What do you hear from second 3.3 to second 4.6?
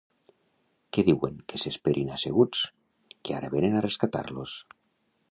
ara vénen a rescatar-los.